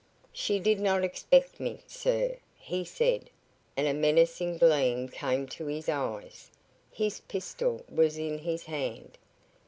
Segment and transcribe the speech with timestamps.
[0.33, 3.29] "She did not expect me, sir," he said,
[3.77, 6.49] and a menacing gleam came to his eyes.
[6.91, 9.19] His pistol was in his hand.